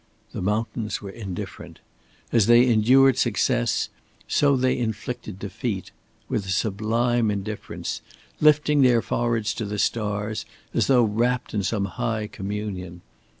The 0.31 0.41
mountains 0.41 0.99
were 0.99 1.11
indifferent. 1.11 1.77
As 2.31 2.47
they 2.47 2.65
endured 2.67 3.19
success, 3.19 3.89
so 4.27 4.55
they 4.55 4.75
inflicted 4.75 5.37
defeat 5.37 5.91
with 6.27 6.47
a 6.47 6.49
sublime 6.49 7.29
indifference, 7.29 8.01
lifting 8.39 8.81
their 8.81 9.03
foreheads 9.03 9.53
to 9.53 9.65
the 9.65 9.77
stars 9.77 10.43
as 10.73 10.87
though 10.87 11.03
wrapt 11.03 11.53
in 11.53 11.61
some 11.61 11.85
high 11.85 12.25
communion. 12.25 13.01